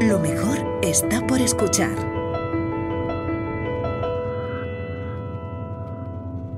Lo 0.00 0.18
mejor 0.18 0.58
está 0.82 1.26
por 1.26 1.40
escuchar. 1.40 1.94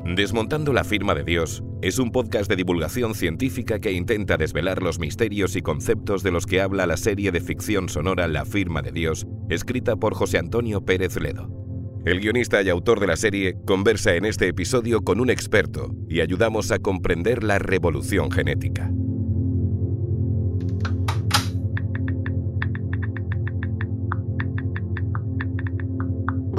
Desmontando 0.04 0.72
la 0.72 0.84
firma 0.84 1.14
de 1.14 1.24
Dios 1.24 1.62
es 1.82 1.98
un 1.98 2.10
podcast 2.10 2.48
de 2.48 2.56
divulgación 2.56 3.14
científica 3.14 3.80
que 3.80 3.92
intenta 3.92 4.36
desvelar 4.36 4.82
los 4.82 4.98
misterios 4.98 5.56
y 5.56 5.62
conceptos 5.62 6.22
de 6.22 6.30
los 6.30 6.46
que 6.46 6.60
habla 6.60 6.86
la 6.86 6.96
serie 6.96 7.32
de 7.32 7.40
ficción 7.40 7.88
sonora 7.88 8.26
La 8.26 8.44
firma 8.44 8.82
de 8.82 8.92
Dios, 8.92 9.26
escrita 9.50 9.96
por 9.96 10.14
José 10.14 10.38
Antonio 10.38 10.84
Pérez 10.84 11.20
Ledo. 11.20 11.50
El 12.06 12.20
guionista 12.20 12.62
y 12.62 12.68
autor 12.68 13.00
de 13.00 13.08
la 13.08 13.16
serie 13.16 13.56
conversa 13.66 14.14
en 14.14 14.24
este 14.24 14.48
episodio 14.48 15.02
con 15.02 15.20
un 15.20 15.28
experto 15.28 15.94
y 16.08 16.20
ayudamos 16.20 16.70
a 16.70 16.78
comprender 16.78 17.42
la 17.42 17.58
revolución 17.58 18.30
genética. 18.30 18.90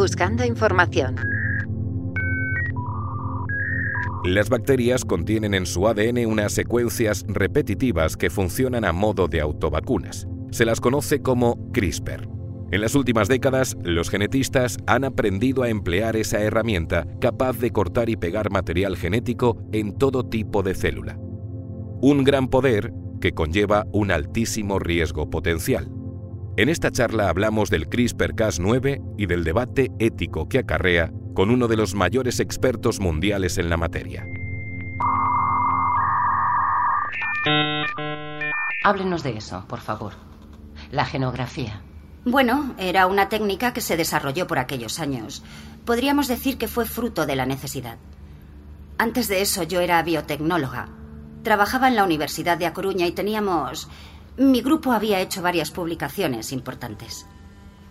Buscando 0.07 0.45
información. 0.45 1.17
Las 4.23 4.47
bacterias 4.47 5.03
contienen 5.03 5.53
en 5.53 5.66
su 5.66 5.86
ADN 5.86 6.25
unas 6.27 6.53
secuencias 6.53 7.25
repetitivas 7.27 8.16
que 8.16 8.30
funcionan 8.30 8.85
a 8.85 8.94
modo 8.94 9.28
de 9.28 9.41
autovacunas. 9.41 10.25
Se 10.52 10.63
las 10.63 10.80
conoce 10.80 11.22
como 11.22 11.58
CRISPR. 11.73 12.25
En 12.72 12.80
las 12.80 12.95
últimas 12.95 13.28
décadas, 13.28 13.75
los 13.83 14.09
genetistas 14.09 14.78
han 14.88 15.03
aprendido 15.03 15.63
a 15.63 15.67
emplear 15.67 16.16
esa 16.16 16.39
herramienta 16.41 17.05
capaz 17.19 17.59
de 17.59 17.72
cortar 17.72 18.08
y 18.08 18.16
pegar 18.16 18.50
material 18.50 18.95
genético 18.95 19.58
en 19.73 19.97
todo 19.97 20.23
tipo 20.23 20.63
de 20.63 20.73
célula. 20.73 21.19
Un 22.00 22.23
gran 22.23 22.47
poder 22.47 22.94
que 23.19 23.33
conlleva 23.33 23.85
un 23.91 24.11
altísimo 24.11 24.80
riesgo 24.80 25.30
potencial. 25.30 25.91
En 26.58 26.69
esta 26.69 26.89
charla 26.89 27.30
hablamos 27.30 27.69
del 27.69 27.88
CRISPR-Cas9 27.88 29.13
y 29.16 29.27
del 29.27 29.44
debate 29.44 29.91
ético 30.00 30.50
que 30.50 30.58
acarrea 30.58 31.11
con 31.36 31.52
uno 31.52 31.67
de 31.67 31.77
los 31.77 31.94
mayores 31.94 32.39
expertos 32.39 33.00
mundiales 33.00 33.59
en 33.59 33.69
la 33.69 33.77
materia. 33.77 34.25
Háblenos 38.83 39.22
de 39.22 39.38
eso, 39.38 39.66
por 39.67 39.81
favor. 39.81 40.13
La 40.89 41.05
genografía. 41.05 41.80
Bueno, 42.25 42.73
era 42.80 43.05
una 43.05 43.30
técnica 43.30 43.72
que 43.72 43.81
se 43.81 43.95
desarrolló 43.95 44.47
por 44.47 44.58
aquellos 44.58 45.00
años. 45.00 45.44
Podríamos 45.85 46.28
decir 46.28 46.58
que 46.58 46.67
fue 46.67 46.85
fruto 46.85 47.28
de 47.28 47.35
la 47.35 47.45
necesidad. 47.45 48.00
Antes 48.97 49.28
de 49.28 49.41
eso 49.41 49.61
yo 49.61 49.80
era 49.80 50.02
biotecnóloga. 50.02 50.89
Trabajaba 51.44 51.88
en 51.88 51.95
la 51.95 52.03
Universidad 52.03 52.58
de 52.58 52.66
A 52.66 52.73
Coruña 52.73 53.05
y 53.05 53.11
teníamos... 53.11 53.88
Mi 54.38 54.61
grupo 54.61 54.91
había 54.91 55.19
hecho 55.19 55.41
varias 55.41 55.71
publicaciones 55.71 56.52
importantes. 56.52 57.25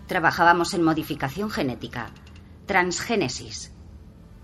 Trabajábamos 0.06 0.75
en 0.75 0.84
modificación 0.84 1.50
genética, 1.50 2.11
transgénesis. 2.66 3.72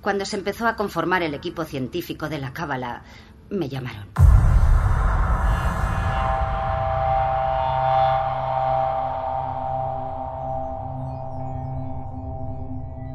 Cuando 0.00 0.24
se 0.24 0.36
empezó 0.36 0.66
a 0.66 0.74
conformar 0.74 1.22
el 1.22 1.32
equipo 1.32 1.64
científico 1.64 2.28
de 2.28 2.40
la 2.40 2.52
Cábala, 2.52 3.04
me 3.50 3.68
llamaron. 3.68 4.08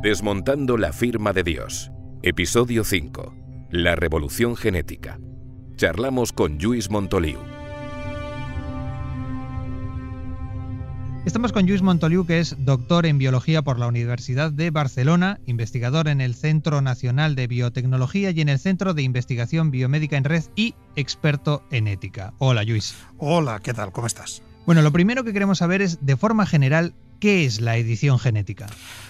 Desmontando 0.02 0.78
la 0.78 0.94
firma 0.94 1.34
de 1.34 1.44
Dios. 1.44 1.92
Episodio 2.24 2.86
5. 2.86 3.34
La 3.70 3.98
revolución 3.98 4.56
genética. 4.56 5.20
Charlamos 5.76 6.32
con 6.32 6.58
Luis 6.58 6.90
Montoliu. 6.90 7.57
Estamos 11.28 11.52
con 11.52 11.68
Lluís 11.68 11.82
Montoliu, 11.82 12.26
que 12.26 12.40
es 12.40 12.56
doctor 12.58 13.06
en 13.06 13.18
biología 13.18 13.62
por 13.62 13.78
la 13.80 13.88
Universidad 13.88 14.50
de 14.50 14.72
Barcelona, 14.72 15.42
investigador 15.46 16.08
en 16.08 16.22
el 16.22 16.36
Centro 16.36 16.82
Nacional 16.82 17.36
de 17.36 17.48
Biotecnología 17.48 18.32
y 18.32 18.40
en 18.40 18.48
el 18.48 18.60
Centro 18.60 18.94
de 18.94 19.02
Investigación 19.02 19.70
Biomédica 19.70 20.16
en 20.16 20.24
Red 20.24 20.46
y 20.56 20.74
experto 20.96 21.64
en 21.70 21.90
ética. 21.90 22.34
Hola, 22.38 22.64
Lluís. 22.64 22.96
Hola, 23.18 23.60
¿qué 23.62 23.74
tal? 23.74 23.92
¿Cómo 23.92 24.08
estás? 24.08 24.42
Bueno, 24.66 24.82
lo 24.82 24.94
primero 24.94 25.26
que 25.26 25.34
queremos 25.34 25.58
saber 25.58 25.82
es, 25.82 25.98
de 26.00 26.16
forma 26.16 26.46
general, 26.46 26.94
¿qué 27.20 27.44
es 27.44 27.60
la 27.60 27.76
edición 27.76 28.20
genética? 28.20 28.68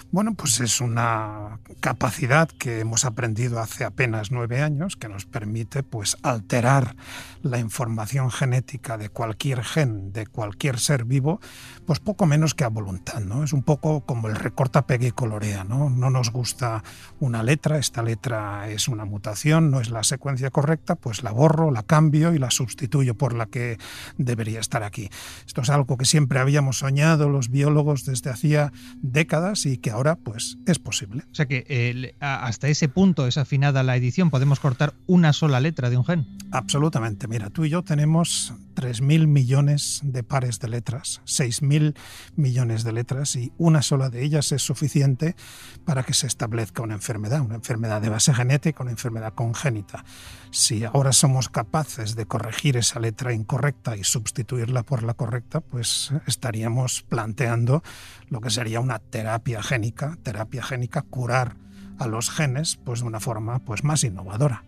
Bueno, 0.09 0.35
pues 0.35 0.62
es 0.62 0.79
una 0.79 1.59
capacidad 1.81 2.47
que 2.47 2.79
hemos 2.79 3.03
aprendido 3.03 3.59
hace 3.59 3.84
apenas 3.84 4.31
nueve 4.31 4.62
años 4.62 4.95
que 4.95 5.09
nos 5.09 5.25
permite 5.25 5.84
pues 5.84 6.16
alterar 6.23 6.95
la 7.41 7.59
información 7.59 8.31
genética 8.31 8.97
de 8.97 9.09
cualquier 9.09 9.66
gen, 9.66 10.13
de 10.13 10.25
cualquier 10.25 10.79
ser 10.79 11.03
vivo, 11.03 11.41
pues 11.85 12.00
poco 12.00 12.25
menos 12.25 12.56
que 12.56 12.63
a 12.63 12.69
voluntad, 12.69 13.19
¿no? 13.19 13.44
Es 13.44 13.51
un 13.51 13.63
poco 13.63 14.01
como 14.06 14.29
el 14.29 14.35
recorta, 14.35 14.88
pegue 14.88 15.07
y 15.07 15.12
colorea, 15.12 15.66
¿no? 15.66 15.90
No 15.90 16.09
nos 16.09 16.31
gusta 16.31 16.84
una 17.19 17.44
letra, 17.44 17.78
esta 17.78 18.01
letra 18.01 18.69
es 18.69 18.88
una 18.88 19.03
mutación, 19.03 19.72
no 19.72 19.81
es 19.81 19.90
la 19.90 20.03
secuencia 20.03 20.51
correcta, 20.51 20.96
pues 20.96 21.22
la 21.22 21.31
borro, 21.31 21.69
la 21.69 21.84
cambio 21.84 22.34
y 22.34 22.40
la 22.40 22.50
sustituyo 22.50 23.16
por 23.16 23.34
la 23.34 23.47
que 23.47 23.78
debería 24.17 24.62
estar 24.62 24.84
aquí. 24.84 25.09
Esto 25.46 25.62
es 25.62 25.69
algo 25.69 25.97
que 25.97 26.06
siempre 26.06 26.40
habíamos 26.40 26.79
soñado 26.79 27.28
los 27.28 27.50
biólogos 27.50 28.06
desde 28.06 28.29
hacía 28.29 28.72
décadas 29.01 29.66
y 29.66 29.78
que 29.78 29.97
ahora 29.97 30.16
pues 30.16 30.58
es 30.66 30.80
posible. 30.80 31.24
O 31.31 31.35
sea 31.35 31.47
que 31.47 31.66
eh, 31.68 32.16
hasta 32.19 32.68
ese 32.68 32.88
punto 32.88 33.28
es 33.28 33.38
afinada 33.38 33.84
la 33.84 33.96
edición, 33.96 34.30
podemos 34.30 34.59
cortar 34.59 34.94
una 35.08 35.34
sola 35.34 35.59
letra 35.59 35.90
de 35.90 35.97
un 35.97 36.06
gen. 36.06 36.28
Absolutamente. 36.52 37.28
Mira, 37.28 37.50
tú 37.50 37.66
y 37.66 37.69
yo 37.69 37.84
tenemos 37.84 38.53
3.000 38.75 39.28
millones 39.28 40.02
de 40.03 40.24
pares 40.24 40.59
de 40.59 40.69
letras, 40.69 41.22
6.000 41.25 41.96
millones 42.35 42.84
de 42.84 42.91
letras 42.91 43.35
y 43.35 43.52
una 43.58 43.81
sola 43.81 44.09
de 44.09 44.24
ellas 44.24 44.52
es 44.52 44.62
suficiente 44.62 45.35
para 45.84 46.03
que 46.03 46.14
se 46.14 46.28
establezca 46.28 46.84
una 46.84 46.94
enfermedad, 46.94 47.41
una 47.41 47.56
enfermedad 47.56 48.02
de 48.02 48.09
base 48.09 48.34
genética, 48.34 48.84
una 48.84 48.91
enfermedad 48.91 49.34
congénita. 49.34 50.06
Si 50.52 50.85
ahora 50.85 51.12
somos 51.12 51.50
capaces 51.50 52.16
de 52.16 52.25
corregir 52.25 52.78
esa 52.78 53.00
letra 53.00 53.34
incorrecta 53.34 53.97
y 53.97 54.03
sustituirla 54.03 54.84
por 54.84 55.03
la 55.03 55.16
correcta, 55.16 55.59
pues 55.59 56.14
estaríamos 56.25 57.03
planteando 57.03 57.84
lo 58.29 58.41
que 58.41 58.50
sería 58.50 58.79
una 58.79 59.00
terapia 59.00 59.62
génica, 59.88 60.18
terapia 60.24 60.64
génica, 60.64 61.02
curar 61.03 61.56
a 62.00 62.08
los 62.08 62.30
genes 62.30 62.78
pues 62.84 63.02
de 63.02 63.08
una 63.08 63.20
forma 63.20 63.59
pues 63.59 63.84
más 63.84 64.03
innovadora. 64.03 64.64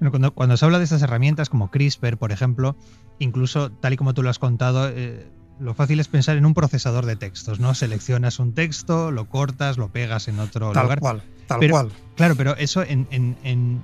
Bueno, 0.00 0.10
cuando, 0.10 0.34
cuando, 0.34 0.56
se 0.56 0.64
habla 0.64 0.78
de 0.78 0.84
estas 0.84 1.02
herramientas 1.02 1.48
como 1.48 1.70
CRISPR, 1.70 2.16
por 2.16 2.32
ejemplo, 2.32 2.76
incluso 3.18 3.70
tal 3.70 3.92
y 3.92 3.96
como 3.96 4.12
tú 4.12 4.22
lo 4.22 4.30
has 4.30 4.38
contado, 4.38 4.88
eh, 4.88 5.26
lo 5.60 5.74
fácil 5.74 6.00
es 6.00 6.08
pensar 6.08 6.36
en 6.36 6.46
un 6.46 6.52
procesador 6.52 7.06
de 7.06 7.16
textos, 7.16 7.60
¿no? 7.60 7.74
Seleccionas 7.74 8.38
un 8.38 8.54
texto, 8.54 9.12
lo 9.12 9.28
cortas, 9.28 9.78
lo 9.78 9.88
pegas 9.88 10.28
en 10.28 10.40
otro 10.40 10.72
tal 10.72 10.84
lugar. 10.84 11.00
Cual, 11.00 11.22
tal 11.46 11.60
pero, 11.60 11.72
cual. 11.72 11.92
Claro, 12.16 12.34
pero 12.36 12.56
eso 12.56 12.82
en, 12.82 13.06
en, 13.10 13.36
en 13.44 13.82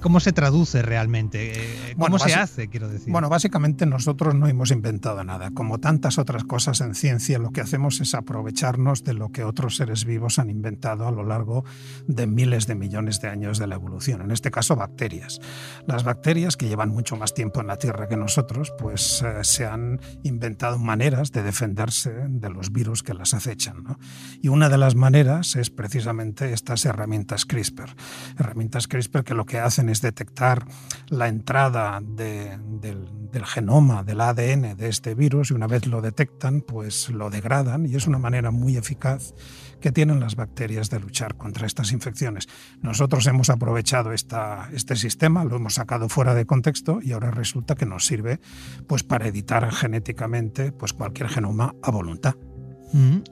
¿Cómo 0.00 0.20
se 0.20 0.32
traduce 0.32 0.82
realmente? 0.82 1.52
Eh, 1.52 1.94
¿Cómo 1.94 2.10
bueno, 2.10 2.18
se 2.18 2.34
hace, 2.34 2.68
quiero 2.68 2.88
decir? 2.88 3.12
Bueno, 3.12 3.28
básicamente 3.28 3.84
nosotros 3.84 4.34
no 4.34 4.46
hemos 4.46 4.70
inventado 4.70 5.24
nada. 5.24 5.50
Como 5.50 5.78
tantas 5.78 6.18
otras 6.18 6.44
cosas 6.44 6.80
en 6.80 6.94
ciencia, 6.94 7.38
lo 7.38 7.50
que 7.50 7.60
hacemos 7.60 8.00
es 8.00 8.14
aprovecharnos 8.14 9.02
de 9.02 9.14
lo 9.14 9.30
que 9.30 9.44
otros 9.44 9.76
seres 9.76 10.04
vivos 10.04 10.38
han 10.38 10.50
inventado 10.50 11.08
a 11.08 11.10
lo 11.10 11.24
largo 11.24 11.64
de 12.06 12.26
miles 12.26 12.66
de 12.66 12.76
millones 12.76 13.20
de 13.20 13.28
años 13.28 13.58
de 13.58 13.66
la 13.66 13.74
evolución. 13.74 14.20
En 14.20 14.30
este 14.30 14.50
caso, 14.50 14.76
bacterias. 14.76 15.40
Las 15.86 16.04
bacterias, 16.04 16.56
que 16.56 16.68
llevan 16.68 16.90
mucho 16.90 17.16
más 17.16 17.34
tiempo 17.34 17.60
en 17.60 17.66
la 17.66 17.76
Tierra 17.76 18.08
que 18.08 18.16
nosotros, 18.16 18.72
pues 18.78 19.22
eh, 19.22 19.42
se 19.42 19.66
han 19.66 20.00
inventado 20.22 20.78
maneras 20.78 21.32
de 21.32 21.42
defenderse 21.42 22.12
de 22.28 22.50
los 22.50 22.72
virus 22.72 23.02
que 23.02 23.14
las 23.14 23.34
acechan. 23.34 23.82
¿no? 23.82 23.98
Y 24.40 24.48
una 24.48 24.68
de 24.68 24.78
las 24.78 24.94
maneras 24.94 25.56
es 25.56 25.70
precisamente 25.70 26.52
estas 26.52 26.84
herramientas 26.84 27.44
CRISPR. 27.44 27.94
Herramientas 28.38 28.86
CRISPR 28.86 29.24
que 29.24 29.34
lo 29.34 29.44
que 29.48 29.58
hacen 29.58 29.88
es 29.88 30.00
detectar 30.00 30.64
la 31.08 31.26
entrada 31.26 32.00
de, 32.00 32.56
del, 32.80 33.08
del, 33.32 33.44
genoma, 33.44 34.04
del 34.04 34.20
ADN 34.20 34.76
de 34.76 34.88
este 34.88 35.14
virus 35.14 35.50
y 35.50 35.54
una 35.54 35.66
vez 35.66 35.86
lo 35.86 36.00
detectan, 36.00 36.60
pues 36.60 37.08
lo 37.08 37.30
degradan 37.30 37.86
y 37.86 37.96
es 37.96 38.06
una 38.06 38.18
manera 38.18 38.50
muy 38.52 38.76
eficaz 38.76 39.34
que 39.80 39.92
tienen 39.92 40.20
las 40.20 40.36
bacterias 40.36 40.90
de 40.90 41.00
luchar 41.00 41.36
contra 41.36 41.66
estas 41.66 41.92
infecciones. 41.92 42.48
Nosotros 42.82 43.26
hemos 43.26 43.50
aprovechado 43.50 44.12
esta, 44.12 44.68
este 44.72 44.96
sistema, 44.96 45.44
lo 45.44 45.56
hemos 45.56 45.74
sacado 45.74 46.08
fuera 46.08 46.34
de 46.34 46.46
contexto 46.46 47.00
y 47.02 47.12
ahora 47.12 47.30
resulta 47.30 47.74
que 47.74 47.86
nos 47.86 48.06
sirve 48.06 48.40
pues, 48.86 49.02
para 49.02 49.28
editar 49.28 49.70
genéticamente 49.72 50.72
pues, 50.72 50.92
cualquier 50.92 51.28
genoma 51.28 51.74
a 51.82 51.90
voluntad. 51.90 52.34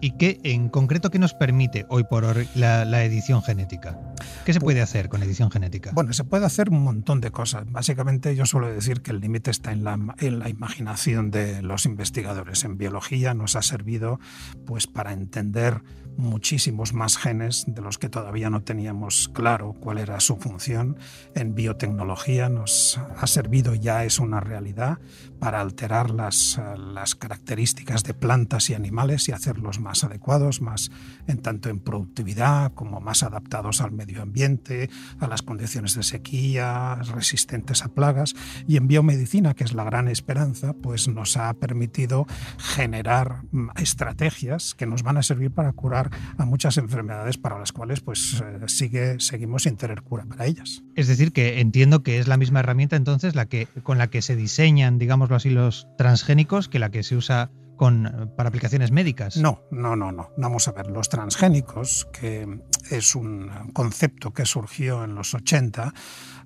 ¿Y 0.01 0.13
qué, 0.13 0.41
en 0.43 0.69
concreto, 0.69 1.11
qué 1.11 1.19
nos 1.19 1.35
permite 1.35 1.87
hoy 1.89 2.05
por 2.05 2.25
hoy 2.25 2.49
la, 2.55 3.05
edición 3.05 3.43
genética? 3.43 3.99
¿Qué 4.45 4.53
se 4.53 4.61
puede 4.61 4.83
hacer 4.83 5.09
con 5.09 5.23
edición 5.23 5.51
genética? 5.51 5.91
Bueno, 5.95 6.13
se 6.13 6.25
puede 6.25 6.47
hacer 6.47 6.71
un 6.71 6.83
montón 6.83 7.21
de 7.21 7.31
cosas. 7.31 7.71
Básicamente 7.71 8.35
yo 8.37 8.47
suelo 8.47 8.73
decir 8.73 9.03
que 9.03 9.11
el 9.11 9.21
límite 9.21 9.51
está 9.51 9.73
en 9.73 9.85
la, 9.85 9.99
en 10.19 10.39
la 10.39 10.49
imaginación 10.49 11.31
de 11.31 11.63
los 11.63 11.87
investigadores. 11.87 12.65
En 12.65 12.77
biología 12.77 13.35
nos 13.35 13.57
ha 13.57 13.63
servido 13.63 14.21
pues, 14.67 14.87
para 14.87 15.13
entender 15.13 15.83
muchísimos 16.17 16.93
más 16.93 17.19
genes 17.19 17.65
de 17.67 17.83
los 17.83 17.99
que 17.99 18.09
todavía 18.09 18.51
no 18.51 18.63
teníamos 18.63 19.29
claro 19.33 19.75
cuál 19.75 19.99
era 19.99 20.21
su 20.21 20.37
función. 20.37 20.97
En 21.35 21.55
biotecnología 21.55 22.49
nos 22.49 22.99
ha 22.99 23.27
servido, 23.27 23.75
ya 23.75 24.05
es 24.05 24.19
una 24.19 24.41
realidad, 24.41 24.99
para 25.39 25.61
alterar 25.61 26.11
las, 26.11 26.61
las 26.79 27.15
características 27.15 28.03
de 28.05 28.15
plantas 28.15 28.71
y 28.71 28.75
animales 28.75 29.29
y 29.29 29.33
hacerlos 29.47 29.79
más 29.79 30.03
adecuados, 30.03 30.61
más 30.61 30.91
en 31.29 31.39
tanto 31.39 31.69
en 31.69 31.79
productividad 31.79 32.73
como 32.75 33.01
más 33.01 33.23
adaptados 33.23 33.81
al 33.81 33.93
medio 33.93 34.23
ambiente, 34.23 34.91
a 35.21 35.29
las 35.29 35.43
condiciones 35.43 35.95
de 35.95 36.03
sequía, 36.03 36.97
resistentes 37.15 37.85
a 37.85 37.89
plagas. 37.89 38.35
Y 38.67 38.77
en 38.77 38.89
biomedicina, 38.89 39.55
que 39.55 39.63
es 39.63 39.73
la 39.73 39.85
gran 39.85 40.09
esperanza, 40.09 40.73
pues 40.73 41.07
nos 41.07 41.37
ha 41.37 41.55
permitido 41.55 42.27
generar 42.59 43.43
estrategias 43.77 44.75
que 44.75 44.87
nos 44.87 45.05
van 45.05 45.17
a 45.17 45.23
servir 45.23 45.53
para 45.53 45.73
curar 45.73 46.11
a 46.39 46.45
muchas 46.45 46.77
enfermedades 46.77 47.39
para 47.39 47.59
las 47.59 47.71
cuales 47.71 48.01
pues 48.01 48.43
eh, 48.45 48.65
sigue, 48.67 49.21
seguimos 49.21 49.63
sin 49.63 49.77
tener 49.77 50.03
cura 50.03 50.25
para 50.25 50.47
ellas. 50.47 50.83
Es 50.97 51.07
decir, 51.07 51.33
que 51.33 51.61
entiendo 51.61 52.03
que 52.03 52.19
es 52.19 52.27
la 52.27 52.37
misma 52.37 52.61
herramienta 52.61 52.97
entonces 52.97 53.37
la 53.37 53.47
que, 53.47 53.69
con 53.85 53.99
la 53.99 54.09
que 54.09 54.23
se 54.23 54.35
diseñan, 54.35 54.99
digámoslo 54.99 55.37
así, 55.37 55.51
los 55.51 55.87
transgénicos 55.97 56.69
que 56.69 56.81
la 56.81 56.91
que 56.91 57.05
se 57.05 57.15
usa 57.15 57.51
con, 57.77 58.33
para 58.37 58.49
aplicaciones 58.49 58.91
médicas. 58.91 59.37
No, 59.37 59.63
no, 59.71 59.97
no, 59.97 60.13
no. 60.13 60.31
Vamos 60.37 60.69
a 60.69 60.73
ver, 60.73 60.89
los 60.89 61.09
transgénicos, 61.09 62.09
que 62.13 62.61
es 62.91 63.15
un 63.15 63.51
concepto 63.73 64.33
que 64.33 64.47
surgió 64.47 65.05
en 65.05 65.15
los 65.15 65.35
80, 65.35 65.93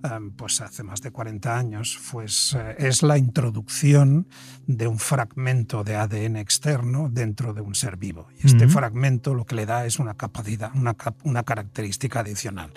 Em, 0.02 0.30
pues 0.30 0.62
hace 0.62 0.82
más 0.82 1.02
de 1.02 1.10
40 1.10 1.58
años, 1.58 1.98
pues 2.10 2.56
eh, 2.58 2.74
es 2.78 3.02
la 3.02 3.18
introducción 3.18 4.28
de 4.66 4.86
un 4.86 4.98
fragmento 4.98 5.84
de 5.84 5.96
ADN 5.96 6.36
externo 6.36 7.10
dentro 7.10 7.52
de 7.52 7.60
un 7.60 7.74
ser 7.74 7.98
vivo. 7.98 8.28
Y 8.42 8.46
este 8.46 8.66
fragmento 8.66 9.34
lo 9.34 9.44
que 9.44 9.56
le 9.56 9.66
da 9.66 9.84
es 9.84 9.98
una 9.98 10.14
capacidad, 10.14 10.70
una, 10.74 10.96
una 11.24 11.42
característica 11.42 12.20
adicional. 12.20 12.72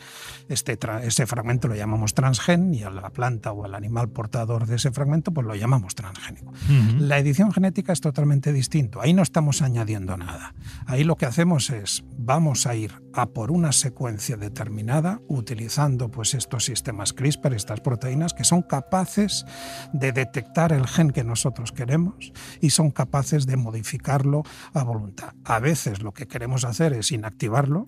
Este, 0.50 0.78
ese 1.04 1.26
fragmento 1.26 1.70
lo 1.70 1.76
llamamos 1.76 2.14
transgen 2.14 2.74
y 2.74 2.84
a 2.84 2.90
la 2.90 3.10
planta 3.10 3.54
o 3.54 3.64
al 3.64 3.76
animal 3.76 4.10
portador 4.10 4.66
de 4.66 4.76
ese 4.76 4.92
fragmento 4.92 5.32
pues 5.32 5.48
lo 5.48 5.56
llamamos 5.56 5.96
transgénico. 5.96 6.52
La 7.00 7.20
edición 7.20 7.54
genética 7.54 7.94
es 7.94 8.02
totalmente 8.02 8.43
distinto. 8.52 9.02
Ahí 9.02 9.14
no 9.14 9.22
estamos 9.22 9.62
añadiendo 9.62 10.18
nada. 10.18 10.54
Ahí 10.86 11.04
lo 11.04 11.16
que 11.16 11.26
hacemos 11.26 11.70
es 11.70 12.04
vamos 12.18 12.68
a 12.68 12.76
ir 12.76 13.02
a 13.14 13.28
por 13.28 13.52
una 13.52 13.72
secuencia 13.72 14.38
determinada 14.38 15.22
utilizando 15.28 16.10
pues 16.10 16.34
estos 16.34 16.66
sistemas 16.66 17.14
CRISPR, 17.14 17.54
estas 17.54 17.80
proteínas, 17.80 18.34
que 18.34 18.44
son 18.44 18.64
capaces 18.64 19.46
de 19.94 20.12
detectar 20.12 20.74
el 20.74 20.88
gen 20.88 21.12
que 21.12 21.24
nosotros 21.24 21.72
queremos 21.72 22.34
y 22.60 22.72
son 22.72 22.92
capaces 22.92 23.46
de 23.46 23.56
modificarlo 23.56 24.44
a 24.74 24.84
voluntad. 24.84 25.34
A 25.46 25.60
veces 25.60 26.02
lo 26.02 26.12
que 26.14 26.28
queremos 26.28 26.66
hacer 26.66 26.94
es 26.94 27.12
inactivarlo 27.12 27.88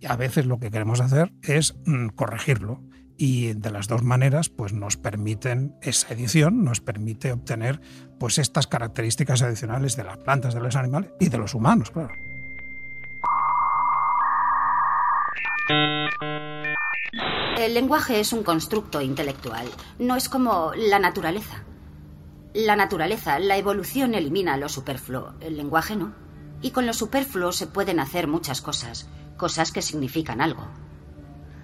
y 0.00 0.06
a 0.06 0.16
veces 0.16 0.46
lo 0.46 0.58
que 0.58 0.70
queremos 0.70 1.00
hacer 1.00 1.32
es 1.42 1.74
mm, 1.84 2.08
corregirlo 2.08 2.82
y 3.16 3.54
de 3.54 3.70
las 3.70 3.88
dos 3.88 4.02
maneras 4.02 4.48
pues 4.48 4.72
nos 4.72 4.96
permiten 4.96 5.76
esa 5.80 6.12
edición 6.12 6.64
nos 6.64 6.80
permite 6.80 7.32
obtener 7.32 7.80
pues 8.18 8.38
estas 8.38 8.66
características 8.66 9.42
adicionales 9.42 9.96
de 9.96 10.04
las 10.04 10.18
plantas 10.18 10.54
de 10.54 10.60
los 10.60 10.76
animales 10.76 11.10
y 11.20 11.28
de 11.28 11.38
los 11.38 11.54
humanos 11.54 11.90
claro 11.90 12.14
El 17.66 17.74
lenguaje 17.74 18.20
es 18.20 18.32
un 18.32 18.44
constructo 18.44 19.00
intelectual, 19.00 19.66
no 19.98 20.14
es 20.14 20.28
como 20.28 20.72
la 20.76 20.98
naturaleza. 20.98 21.64
La 22.54 22.76
naturaleza, 22.76 23.38
la 23.38 23.56
evolución 23.56 24.14
elimina 24.14 24.56
lo 24.56 24.68
superfluo, 24.68 25.34
el 25.40 25.56
lenguaje 25.56 25.96
no. 25.96 26.14
Y 26.62 26.70
con 26.70 26.86
lo 26.86 26.92
superfluo 26.92 27.52
se 27.52 27.66
pueden 27.66 27.98
hacer 27.98 28.28
muchas 28.28 28.60
cosas, 28.60 29.08
cosas 29.36 29.72
que 29.72 29.82
significan 29.82 30.40
algo. 30.40 30.68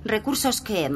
Recursos 0.05 0.61
que, 0.61 0.91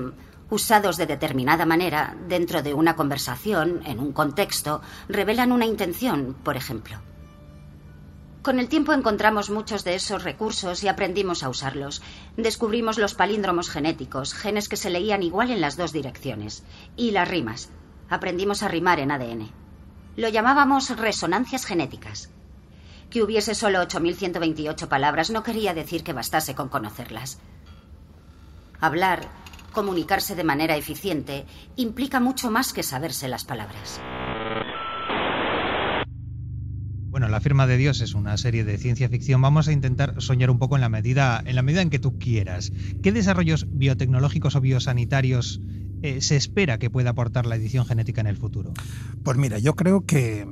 usados 0.50 0.96
de 0.96 1.06
determinada 1.06 1.66
manera, 1.66 2.16
dentro 2.28 2.62
de 2.62 2.74
una 2.74 2.96
conversación, 2.96 3.82
en 3.84 3.98
un 3.98 4.12
contexto, 4.12 4.80
revelan 5.08 5.52
una 5.52 5.66
intención, 5.66 6.36
por 6.42 6.56
ejemplo. 6.56 6.98
Con 8.42 8.60
el 8.60 8.68
tiempo 8.68 8.92
encontramos 8.92 9.50
muchos 9.50 9.82
de 9.82 9.96
esos 9.96 10.22
recursos 10.22 10.84
y 10.84 10.88
aprendimos 10.88 11.42
a 11.42 11.48
usarlos. 11.48 12.00
Descubrimos 12.36 12.96
los 12.96 13.14
palíndromos 13.14 13.68
genéticos, 13.68 14.34
genes 14.34 14.68
que 14.68 14.76
se 14.76 14.88
leían 14.88 15.24
igual 15.24 15.50
en 15.50 15.60
las 15.60 15.76
dos 15.76 15.92
direcciones, 15.92 16.62
y 16.96 17.10
las 17.10 17.26
rimas. 17.26 17.70
Aprendimos 18.08 18.62
a 18.62 18.68
rimar 18.68 19.00
en 19.00 19.10
ADN. 19.10 19.50
Lo 20.14 20.28
llamábamos 20.28 20.96
resonancias 20.96 21.66
genéticas. 21.66 22.30
Que 23.10 23.24
hubiese 23.24 23.56
solo 23.56 23.80
8.128 23.82 24.86
palabras 24.86 25.30
no 25.30 25.42
quería 25.42 25.74
decir 25.74 26.04
que 26.04 26.12
bastase 26.12 26.54
con 26.54 26.68
conocerlas. 26.68 27.40
Hablar, 28.80 29.28
comunicarse 29.76 30.34
de 30.34 30.42
manera 30.42 30.74
eficiente, 30.74 31.44
implica 31.76 32.18
mucho 32.18 32.50
más 32.50 32.72
que 32.72 32.82
saberse 32.82 33.28
las 33.28 33.44
palabras. 33.44 34.00
Bueno, 37.10 37.28
La 37.28 37.40
firma 37.40 37.66
de 37.66 37.76
Dios 37.76 38.00
es 38.00 38.14
una 38.14 38.38
serie 38.38 38.64
de 38.64 38.78
ciencia 38.78 39.10
ficción. 39.10 39.42
Vamos 39.42 39.68
a 39.68 39.72
intentar 39.72 40.14
soñar 40.22 40.50
un 40.50 40.58
poco 40.58 40.76
en 40.76 40.80
la 40.80 40.88
medida 40.88 41.42
en, 41.44 41.56
la 41.56 41.62
medida 41.62 41.82
en 41.82 41.90
que 41.90 41.98
tú 41.98 42.18
quieras. 42.18 42.72
¿Qué 43.02 43.12
desarrollos 43.12 43.66
biotecnológicos 43.70 44.56
o 44.56 44.62
biosanitarios 44.62 45.60
eh, 46.00 46.22
se 46.22 46.36
espera 46.36 46.78
que 46.78 46.88
pueda 46.88 47.10
aportar 47.10 47.44
la 47.44 47.56
edición 47.56 47.84
genética 47.84 48.22
en 48.22 48.28
el 48.28 48.36
futuro? 48.38 48.72
Pues 49.22 49.36
mira, 49.36 49.58
yo 49.58 49.74
creo 49.76 50.06
que 50.06 50.46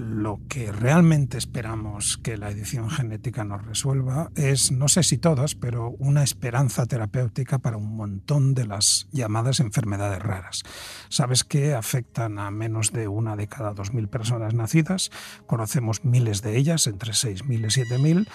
lo 0.00 0.40
que 0.48 0.72
realmente 0.72 1.38
esperamos 1.38 2.18
que 2.18 2.36
la 2.36 2.50
edición 2.50 2.90
genética 2.90 3.44
nos 3.44 3.64
resuelva 3.64 4.30
es, 4.34 4.72
no 4.72 4.88
sé 4.88 5.02
si 5.02 5.18
todas, 5.18 5.54
pero 5.54 5.90
una 5.98 6.22
esperanza 6.22 6.86
terapéutica 6.86 7.58
para 7.58 7.76
un 7.76 7.96
montón 7.96 8.54
de 8.54 8.66
las 8.66 9.08
llamadas 9.12 9.60
enfermedades 9.60 10.22
raras. 10.22 10.62
Sabes 11.08 11.44
que 11.44 11.74
afectan 11.74 12.38
a 12.38 12.50
menos 12.50 12.92
de 12.92 13.08
una 13.08 13.36
de 13.36 13.48
cada 13.48 13.74
2.000 13.74 14.08
personas 14.08 14.54
nacidas, 14.54 15.10
conocemos 15.46 16.04
miles 16.04 16.42
de 16.42 16.56
ellas, 16.56 16.86
entre 16.86 17.12
6.000 17.12 17.58
y 17.58 17.84
7.000, 17.84 18.28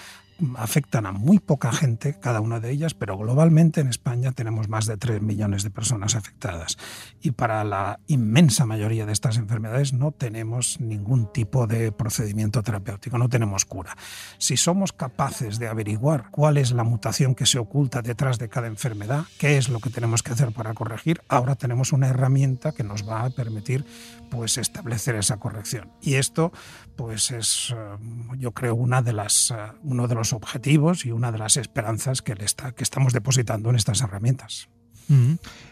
afectan 0.56 1.06
a 1.06 1.12
muy 1.12 1.38
poca 1.38 1.72
gente, 1.72 2.18
cada 2.20 2.40
una 2.40 2.60
de 2.60 2.70
ellas, 2.70 2.94
pero 2.94 3.16
globalmente 3.16 3.80
en 3.80 3.88
España 3.88 4.32
tenemos 4.32 4.68
más 4.68 4.86
de 4.86 4.96
3 4.96 5.22
millones 5.22 5.62
de 5.62 5.70
personas 5.70 6.14
afectadas. 6.14 6.76
Y 7.20 7.32
para 7.32 7.64
la 7.64 8.00
inmensa 8.06 8.66
mayoría 8.66 9.06
de 9.06 9.12
estas 9.12 9.36
enfermedades 9.36 9.92
no 9.92 10.12
tenemos 10.12 10.80
ningún 10.80 11.32
tipo 11.32 11.66
de 11.66 11.92
procedimiento 11.92 12.62
terapéutico, 12.62 13.18
no 13.18 13.28
tenemos 13.28 13.64
cura. 13.64 13.96
Si 14.38 14.56
somos 14.56 14.92
capaces 14.92 15.58
de 15.58 15.68
averiguar 15.68 16.30
cuál 16.30 16.58
es 16.58 16.72
la 16.72 16.84
mutación 16.84 17.34
que 17.34 17.46
se 17.46 17.58
oculta 17.58 18.02
detrás 18.02 18.38
de 18.38 18.48
cada 18.48 18.66
enfermedad, 18.66 19.24
qué 19.38 19.56
es 19.56 19.68
lo 19.68 19.80
que 19.80 19.90
tenemos 19.90 20.22
que 20.22 20.32
hacer 20.32 20.52
para 20.52 20.74
corregir, 20.74 21.22
ahora 21.28 21.54
tenemos 21.54 21.92
una 21.92 22.08
herramienta 22.08 22.72
que 22.72 22.84
nos 22.84 23.08
va 23.08 23.24
a 23.24 23.30
permitir 23.30 23.84
pues 24.30 24.58
establecer 24.58 25.14
esa 25.14 25.36
corrección. 25.36 25.92
Y 26.00 26.14
esto 26.14 26.52
pues 26.96 27.30
es 27.30 27.72
eh, 27.76 28.36
yo 28.38 28.52
creo 28.52 28.74
una 28.74 29.02
de 29.02 29.12
las 29.12 29.50
eh, 29.50 29.56
uno 29.82 30.08
de 30.08 30.14
los 30.14 30.23
objetivos 30.32 31.04
y 31.04 31.12
una 31.12 31.32
de 31.32 31.38
las 31.38 31.56
esperanzas 31.56 32.22
que, 32.22 32.34
le 32.34 32.44
está, 32.44 32.72
que 32.72 32.84
estamos 32.84 33.12
depositando 33.12 33.70
en 33.70 33.76
estas 33.76 34.00
herramientas. 34.00 34.68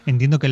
Entiendo 0.05 0.39
que 0.39 0.49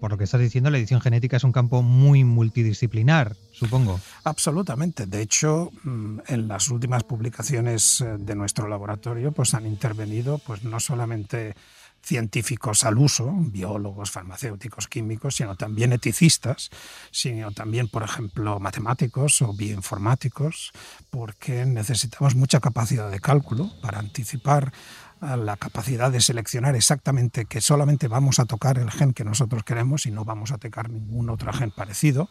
por 0.00 0.10
lo 0.10 0.18
que 0.18 0.24
estás 0.24 0.40
diciendo, 0.40 0.70
la 0.70 0.78
edición 0.78 1.00
genética 1.00 1.36
es 1.36 1.44
un 1.44 1.52
campo 1.52 1.82
muy 1.82 2.24
multidisciplinar, 2.24 3.36
supongo. 3.52 4.00
Absolutamente. 4.24 5.06
De 5.06 5.22
hecho, 5.22 5.70
mm, 5.84 6.18
en 6.26 6.48
las 6.48 6.68
últimas 6.68 7.04
publicaciones 7.04 8.00
eh, 8.00 8.16
de 8.18 8.34
nuestro 8.34 8.68
laboratorio, 8.68 9.32
pues 9.32 9.54
han 9.54 9.66
intervenido, 9.66 10.38
pues 10.38 10.64
no 10.64 10.80
solamente 10.80 11.54
científicos 12.02 12.84
al 12.84 12.98
uso, 12.98 13.32
biólogos, 13.32 14.10
farmacéuticos, 14.10 14.88
químicos, 14.88 15.36
sino 15.36 15.56
también 15.56 15.92
eticistas, 15.92 16.70
sino 17.10 17.52
también, 17.52 17.88
por 17.88 18.02
ejemplo, 18.02 18.58
matemáticos 18.58 19.42
o 19.42 19.52
bioinformáticos, 19.52 20.72
porque 21.10 21.64
necesitamos 21.66 22.34
mucha 22.34 22.60
capacidad 22.60 23.10
de 23.10 23.20
cálculo 23.20 23.70
para 23.80 23.98
anticipar 23.98 24.72
la 25.20 25.58
capacidad 25.58 26.10
de 26.10 26.22
seleccionar 26.22 26.74
exactamente 26.74 27.44
que 27.44 27.60
solamente 27.60 28.08
vamos 28.08 28.38
a 28.38 28.46
tocar 28.46 28.78
el 28.78 28.90
gen 28.90 29.12
que 29.12 29.22
nosotros 29.22 29.64
queremos 29.64 30.06
y 30.06 30.10
no 30.10 30.24
vamos 30.24 30.50
a 30.50 30.56
tocar 30.58 30.88
ningún 30.88 31.28
otro 31.28 31.52
gen 31.52 31.70
parecido, 31.70 32.30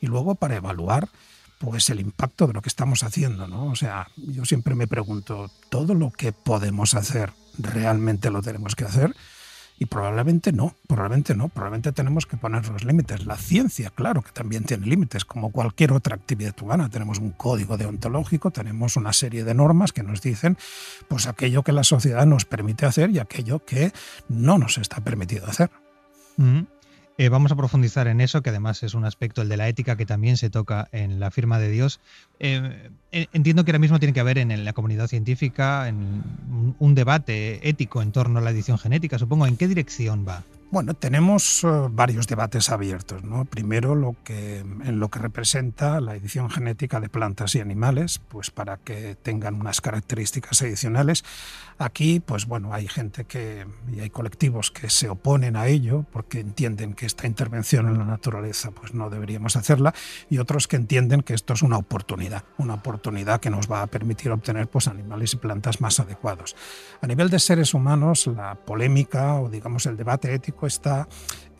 y 0.00 0.06
luego 0.06 0.36
para 0.36 0.56
evaluar 0.56 1.08
pues 1.58 1.90
el 1.90 1.98
impacto 1.98 2.46
de 2.46 2.52
lo 2.52 2.62
que 2.62 2.68
estamos 2.68 3.02
haciendo, 3.02 3.48
¿no? 3.48 3.66
O 3.66 3.74
sea, 3.74 4.06
yo 4.16 4.44
siempre 4.44 4.76
me 4.76 4.86
pregunto, 4.86 5.50
¿todo 5.68 5.94
lo 5.94 6.12
que 6.12 6.32
podemos 6.32 6.94
hacer 6.94 7.32
realmente 7.58 8.30
lo 8.30 8.42
tenemos 8.42 8.74
que 8.74 8.84
hacer? 8.84 9.14
Y 9.80 9.86
probablemente 9.86 10.50
no, 10.50 10.74
probablemente 10.88 11.36
no, 11.36 11.48
probablemente 11.48 11.92
tenemos 11.92 12.26
que 12.26 12.36
poner 12.36 12.68
los 12.68 12.84
límites. 12.84 13.26
La 13.26 13.36
ciencia, 13.36 13.90
claro 13.90 14.22
que 14.22 14.32
también 14.32 14.64
tiene 14.64 14.86
límites, 14.86 15.24
como 15.24 15.52
cualquier 15.52 15.92
otra 15.92 16.16
actividad 16.16 16.54
humana. 16.60 16.88
Tenemos 16.88 17.18
un 17.20 17.30
código 17.30 17.76
deontológico, 17.76 18.50
tenemos 18.50 18.96
una 18.96 19.12
serie 19.12 19.44
de 19.44 19.54
normas 19.54 19.92
que 19.92 20.02
nos 20.02 20.20
dicen 20.20 20.58
pues 21.06 21.28
aquello 21.28 21.62
que 21.62 21.72
la 21.72 21.84
sociedad 21.84 22.26
nos 22.26 22.44
permite 22.44 22.86
hacer 22.86 23.10
y 23.10 23.20
aquello 23.20 23.64
que 23.64 23.92
no 24.28 24.58
nos 24.58 24.78
está 24.78 25.00
permitido 25.00 25.46
hacer. 25.46 25.70
Eh, 27.20 27.28
vamos 27.30 27.50
a 27.50 27.56
profundizar 27.56 28.06
en 28.06 28.20
eso, 28.20 28.42
que 28.42 28.50
además 28.50 28.80
es 28.84 28.94
un 28.94 29.04
aspecto, 29.04 29.42
el 29.42 29.48
de 29.48 29.56
la 29.56 29.66
ética, 29.66 29.96
que 29.96 30.06
también 30.06 30.36
se 30.36 30.50
toca 30.50 30.88
en 30.92 31.18
la 31.18 31.32
firma 31.32 31.58
de 31.58 31.68
Dios. 31.68 31.98
Eh, 32.38 32.90
entiendo 33.10 33.64
que 33.64 33.72
ahora 33.72 33.80
mismo 33.80 33.98
tiene 33.98 34.12
que 34.12 34.20
haber 34.20 34.38
en, 34.38 34.64
la 34.64 34.72
comunidad 34.72 35.08
científica 35.08 35.88
en 35.88 36.22
un 36.78 36.94
debate 36.94 37.68
ético 37.68 38.02
en 38.02 38.12
torno 38.12 38.38
a 38.38 38.42
la 38.42 38.50
edición 38.50 38.78
genética. 38.78 39.18
Supongo, 39.18 39.48
¿en 39.48 39.56
qué 39.56 39.66
dirección 39.66 40.24
va? 40.26 40.44
Bueno, 40.70 40.92
tenemos 40.92 41.64
eh, 41.64 41.68
varios 41.90 42.26
debates 42.26 42.68
abiertos. 42.68 43.24
¿no? 43.24 43.46
Primero, 43.46 43.94
lo 43.94 44.16
que, 44.22 44.58
en 44.58 45.00
lo 45.00 45.08
que 45.08 45.18
representa 45.18 45.98
la 46.02 46.14
edición 46.14 46.50
genética 46.50 47.00
de 47.00 47.08
plantas 47.08 47.54
y 47.54 47.60
animales, 47.60 48.20
pues 48.28 48.50
para 48.50 48.76
que 48.76 49.14
tengan 49.14 49.54
unas 49.54 49.80
características 49.80 50.60
adicionales. 50.60 51.24
Aquí, 51.78 52.20
pues 52.20 52.46
bueno, 52.46 52.74
hay 52.74 52.86
gente 52.86 53.24
que 53.24 53.66
y 53.90 54.00
hay 54.00 54.10
colectivos 54.10 54.70
que 54.70 54.90
se 54.90 55.08
oponen 55.08 55.56
a 55.56 55.68
ello 55.68 56.04
porque 56.12 56.40
entienden 56.40 56.92
que 56.92 57.06
esta 57.06 57.26
intervención 57.26 57.86
en 57.88 57.96
la 57.96 58.04
naturaleza, 58.04 58.70
pues 58.72 58.92
no 58.92 59.08
deberíamos 59.10 59.56
hacerla, 59.56 59.94
y 60.28 60.38
otros 60.38 60.66
que 60.66 60.76
entienden 60.76 61.22
que 61.22 61.34
esto 61.34 61.54
es 61.54 61.62
una 61.62 61.78
oportunidad, 61.78 62.42
una 62.58 62.74
oportunidad 62.74 63.40
que 63.40 63.48
nos 63.48 63.70
va 63.70 63.82
a 63.82 63.86
permitir 63.86 64.32
obtener 64.32 64.66
pues 64.68 64.88
animales 64.88 65.34
y 65.34 65.36
plantas 65.36 65.80
más 65.80 66.00
adecuados. 66.00 66.56
A 67.00 67.06
nivel 67.06 67.30
de 67.30 67.38
seres 67.38 67.72
humanos, 67.74 68.26
la 68.26 68.56
polémica 68.56 69.36
o 69.36 69.48
digamos 69.48 69.86
el 69.86 69.96
debate 69.96 70.34
ético 70.34 70.57
está 70.66 71.08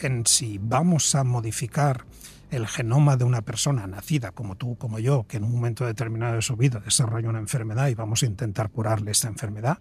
en 0.00 0.26
si 0.26 0.58
vamos 0.58 1.14
a 1.14 1.24
modificar 1.24 2.04
el 2.50 2.66
genoma 2.66 3.16
de 3.16 3.24
una 3.24 3.42
persona 3.42 3.86
nacida 3.86 4.32
como 4.32 4.56
tú, 4.56 4.76
como 4.76 4.98
yo, 4.98 5.26
que 5.26 5.36
en 5.36 5.44
un 5.44 5.52
momento 5.52 5.84
determinado 5.84 6.36
de 6.36 6.42
su 6.42 6.56
vida 6.56 6.80
desarrolla 6.80 7.28
una 7.28 7.38
enfermedad 7.38 7.88
y 7.88 7.94
vamos 7.94 8.22
a 8.22 8.26
intentar 8.26 8.70
curarle 8.70 9.10
esta 9.10 9.28
enfermedad. 9.28 9.78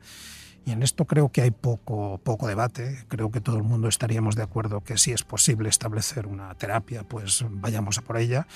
Y 0.65 0.71
en 0.71 0.83
esto 0.83 1.05
creo 1.05 1.29
que 1.31 1.41
hay 1.41 1.51
poco, 1.51 2.19
poco 2.21 2.45
debate. 2.45 3.05
Creo 3.07 3.31
que 3.31 3.39
todo 3.39 3.55
el 3.55 3.63
mundo 3.63 3.88
estaríamos 3.88 4.36
de 4.36 4.43
acuerdo 4.43 4.81
que 4.81 4.97
si 4.97 5.13
es 5.13 5.24
posible 5.24 5.69
establecer 5.69 6.27
una 6.27 6.53
terapia, 6.55 7.03
pues 7.03 7.45
vayamos 7.50 7.97
a 7.97 8.01
por 8.01 8.17
ella. 8.17 8.47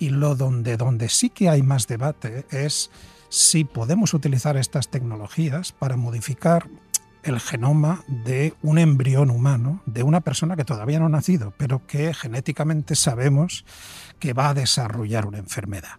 Y 0.00 0.10
lo 0.10 0.34
donde, 0.34 0.76
donde 0.76 1.08
sí 1.08 1.30
que 1.30 1.48
hay 1.48 1.62
más 1.62 1.86
debate 1.86 2.44
es 2.50 2.90
si 3.28 3.62
podemos 3.62 4.14
utilizar 4.14 4.56
estas 4.56 4.88
tecnologías 4.88 5.70
para 5.70 5.96
modificar 5.96 6.68
el 7.24 7.40
genoma 7.40 8.04
de 8.06 8.54
un 8.62 8.78
embrión 8.78 9.30
humano, 9.30 9.82
de 9.86 10.02
una 10.02 10.20
persona 10.20 10.56
que 10.56 10.64
todavía 10.64 10.98
no 10.98 11.06
ha 11.06 11.10
nacido, 11.10 11.52
pero 11.56 11.86
que 11.86 12.14
genéticamente 12.14 12.94
sabemos 12.94 13.64
que 14.18 14.32
va 14.32 14.50
a 14.50 14.54
desarrollar 14.54 15.26
una 15.26 15.38
enfermedad. 15.38 15.98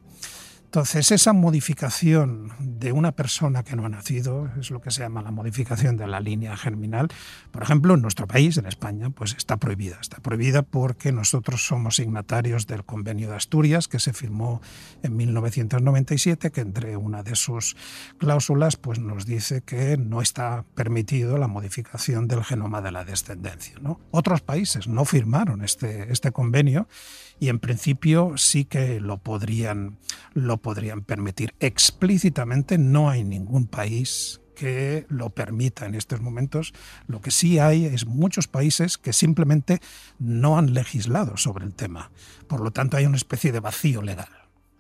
Entonces, 0.66 1.12
esa 1.12 1.32
modificación 1.32 2.52
de 2.60 2.92
una 2.92 3.14
persona 3.14 3.64
que 3.64 3.78
no 3.78 3.86
ha 3.86 3.90
nacido 3.90 4.50
es 4.60 4.72
lo 4.72 4.82
que 4.82 4.92
se 4.92 5.02
llama 5.02 5.22
la 5.22 5.32
modificación 5.32 5.96
de 5.96 6.06
la 6.06 6.20
línea 6.20 6.58
germinal. 6.58 7.08
Por 7.52 7.64
ejemplo, 7.64 7.94
en 7.94 8.02
nuestro 8.02 8.28
país, 8.28 8.58
en 8.58 8.66
España, 8.66 9.10
pues 9.10 9.36
está 9.38 9.56
prohibida. 9.58 9.98
Está 10.02 10.18
prohibida 10.18 10.64
porque 10.64 11.14
nosotros 11.14 11.66
somos 11.66 11.96
signatarios 11.96 12.68
del 12.68 12.84
Convenio 12.84 13.30
de 13.30 13.38
Asturias, 13.38 13.88
que 13.88 14.00
se 14.00 14.12
firmó 14.12 14.62
en 15.02 15.16
1997, 15.16 16.52
que 16.52 16.62
entre 16.62 16.98
una 16.98 17.24
de 17.24 17.36
sus 17.36 17.78
cláusulas 18.18 18.76
pues 18.76 19.00
nos 19.00 19.26
dice 19.26 19.62
que 19.62 19.98
no 19.98 20.22
está 20.22 20.66
permitido 20.76 21.38
la 21.38 21.48
modificación 21.48 22.28
del 22.28 22.44
genoma 22.44 22.82
de 22.82 22.92
la 22.92 23.06
descendencia. 23.06 23.76
Otros 24.12 24.42
países 24.42 24.88
no 24.88 25.06
firmaron 25.06 25.64
este, 25.64 26.12
este 26.12 26.32
convenio 26.32 26.88
y 27.40 27.50
en 27.50 27.60
principio 27.60 28.34
sí 28.38 28.66
que 28.66 29.00
lo 29.00 29.18
podrían, 29.18 29.98
podrían 30.58 31.02
permitir. 31.02 31.54
Explícitamente 31.60 32.78
no 32.78 33.10
hay 33.10 33.24
ningún 33.24 33.68
país 33.68 34.42
que 34.56 35.06
lo 35.10 35.30
permita 35.30 35.86
en 35.86 35.94
estos 35.94 36.22
momentos. 36.22 36.74
Lo 37.08 37.22
que 37.22 37.30
sí 37.30 37.60
hay 37.60 37.86
es 37.86 38.06
muchos 38.06 38.48
países 38.48 38.98
que 38.98 39.14
simplemente 39.14 39.82
no 40.18 40.58
han 40.58 40.74
legislado 40.74 41.38
sobre 41.38 41.66
el 41.66 41.74
tema. 41.74 42.12
Por 42.48 42.62
lo 42.62 42.72
tanto, 42.72 42.98
hay 42.98 43.06
una 43.06 43.18
especie 43.18 43.52
de 43.52 43.60
vacío 43.60 44.02
legal. 44.02 44.30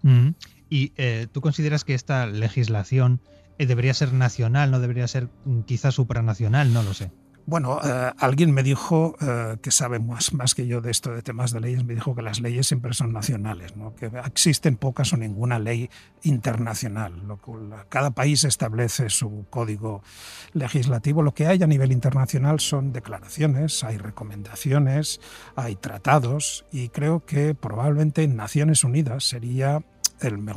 Mm. 0.01 0.29
¿Y 0.70 0.94
eh, 0.98 1.27
tú 1.32 1.41
consideras 1.41 1.84
que 1.84 1.94
esta 1.94 2.25
legislación 2.25 3.22
eh, 3.60 3.65
debería 3.65 3.94
ser 3.94 4.13
nacional, 4.13 4.72
no 4.72 4.79
debería 4.79 5.08
ser 5.08 5.29
mm, 5.46 5.62
quizás 5.62 5.94
supranacional? 5.94 6.74
No 6.74 6.82
lo 6.82 6.94
sé. 6.94 7.12
Bueno, 7.48 7.80
eh, 7.84 8.12
alguien 8.18 8.52
me 8.52 8.64
dijo 8.64 9.16
eh, 9.22 9.58
que 9.62 9.70
sabe 9.70 10.00
más, 10.00 10.34
más 10.34 10.56
que 10.56 10.66
yo 10.66 10.82
de 10.82 10.90
esto 10.90 11.12
de 11.12 11.22
temas 11.22 11.52
de 11.52 11.60
leyes, 11.60 11.84
me 11.84 11.94
dijo 11.94 12.16
que 12.16 12.24
las 12.24 12.40
leyes 12.40 12.66
siempre 12.66 12.94
son 12.96 13.14
nacionales, 13.14 13.75
¿no? 13.78 13.94
que 13.94 14.10
existen 14.25 14.78
pocas 14.78 15.14
o 15.14 15.18
ninguna 15.18 15.60
ley 15.60 15.92
internacional. 16.24 17.14
cada 17.90 18.12
país 18.12 18.44
establece 18.46 19.10
su 19.10 19.46
código 19.52 20.02
legislativo. 20.54 21.22
Lo 21.22 21.36
que 21.36 21.46
hay 21.46 21.62
a 21.62 21.68
nivel 21.68 21.92
internacional 21.92 22.60
son 22.60 22.92
declaraciones, 22.92 23.84
hay 23.84 23.98
recomendaciones, 23.98 25.22
hay 25.56 25.75
tratados 25.75 26.66
y 26.72 26.90
creo 26.90 27.25
que 27.25 27.54
probablemente 27.54 28.24
en 28.24 28.36
Naciones 28.36 28.84
Unidas 28.84 29.24
sería 29.24 29.84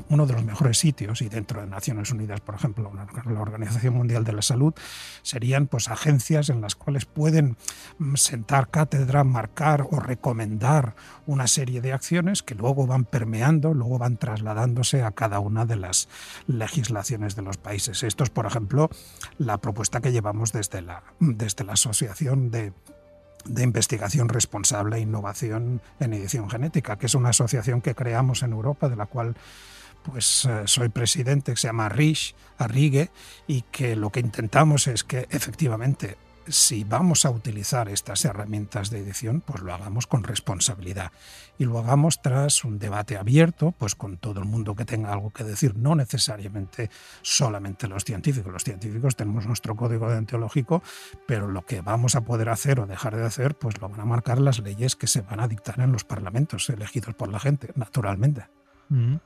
uno 0.08 0.26
de 0.26 0.32
los 0.32 0.44
mejores 0.44 0.78
sitios, 0.78 1.22
y 1.22 1.28
dentro 1.28 1.60
de 1.60 1.66
Naciones 1.66 2.10
Unidas, 2.10 2.40
por 2.40 2.54
ejemplo, 2.54 2.92
la 2.92 3.40
Organización 3.40 3.94
Mundial 3.94 4.24
de 4.24 4.32
la 4.32 4.42
Salud, 4.42 4.74
serían 5.22 5.66
pues, 5.66 5.88
agencias 5.88 6.48
en 6.48 6.60
las 6.60 6.74
cuales 6.74 7.04
pueden 7.04 7.56
mm, 7.98 8.14
sentar 8.16 8.70
cátedra, 8.70 9.24
marcar 9.24 9.86
o 9.90 10.00
recomendar 10.00 10.94
una 11.26 11.46
serie 11.46 11.80
de 11.80 11.92
acciones 11.92 12.42
que 12.42 12.54
luego 12.54 12.86
van 12.86 13.04
permeando, 13.04 13.74
luego 13.74 13.98
van 13.98 14.16
trasladándose 14.16 15.02
a 15.02 15.10
cada 15.12 15.40
una 15.40 15.66
de 15.66 15.76
las 15.76 16.08
legislaciones 16.46 17.36
de 17.36 17.42
los 17.42 17.56
países. 17.56 18.02
Esto 18.02 18.24
es, 18.24 18.30
por 18.30 18.46
ejemplo, 18.46 18.90
la 19.38 19.58
propuesta 19.58 20.00
que 20.00 20.12
llevamos 20.12 20.52
desde 20.52 20.82
la, 20.82 21.02
desde 21.20 21.64
la 21.64 21.74
Asociación 21.74 22.50
de 22.50 22.72
de 23.48 23.62
investigación 23.62 24.28
responsable 24.28 24.96
e 24.96 25.00
innovación 25.00 25.80
en 26.00 26.12
edición 26.12 26.48
genética, 26.50 26.98
que 26.98 27.06
es 27.06 27.14
una 27.14 27.30
asociación 27.30 27.80
que 27.80 27.94
creamos 27.94 28.42
en 28.42 28.52
Europa, 28.52 28.88
de 28.88 28.96
la 28.96 29.06
cual 29.06 29.36
pues 30.02 30.44
eh, 30.44 30.62
soy 30.66 30.88
presidente, 30.88 31.52
que 31.52 31.58
se 31.58 31.68
llama 31.68 31.88
RISH, 31.88 32.34
Arrigue, 32.58 33.10
y 33.46 33.62
que 33.62 33.96
lo 33.96 34.10
que 34.10 34.20
intentamos 34.20 34.86
es 34.86 35.04
que 35.04 35.26
efectivamente 35.30 36.16
si 36.48 36.84
vamos 36.84 37.24
a 37.24 37.30
utilizar 37.30 37.88
estas 37.88 38.24
herramientas 38.24 38.90
de 38.90 39.00
edición, 39.00 39.40
pues 39.40 39.62
lo 39.62 39.72
hagamos 39.72 40.06
con 40.06 40.24
responsabilidad 40.24 41.12
y 41.58 41.64
lo 41.64 41.78
hagamos 41.78 42.22
tras 42.22 42.64
un 42.64 42.78
debate 42.78 43.16
abierto, 43.16 43.72
pues 43.76 43.94
con 43.94 44.16
todo 44.16 44.40
el 44.40 44.46
mundo 44.46 44.74
que 44.74 44.84
tenga 44.84 45.12
algo 45.12 45.30
que 45.30 45.44
decir, 45.44 45.76
no 45.76 45.94
necesariamente 45.94 46.90
solamente 47.22 47.88
los 47.88 48.04
científicos. 48.04 48.52
Los 48.52 48.64
científicos 48.64 49.16
tenemos 49.16 49.46
nuestro 49.46 49.74
código 49.74 50.08
deontológico, 50.10 50.82
pero 51.26 51.48
lo 51.48 51.66
que 51.66 51.80
vamos 51.80 52.14
a 52.14 52.22
poder 52.22 52.48
hacer 52.48 52.80
o 52.80 52.86
dejar 52.86 53.16
de 53.16 53.24
hacer, 53.24 53.56
pues 53.56 53.80
lo 53.80 53.88
van 53.88 54.00
a 54.00 54.04
marcar 54.04 54.40
las 54.40 54.60
leyes 54.60 54.96
que 54.96 55.06
se 55.06 55.22
van 55.22 55.40
a 55.40 55.48
dictar 55.48 55.80
en 55.80 55.92
los 55.92 56.04
parlamentos 56.04 56.68
elegidos 56.70 57.14
por 57.14 57.28
la 57.28 57.40
gente, 57.40 57.72
naturalmente. 57.74 58.46
Mm. 58.88 59.16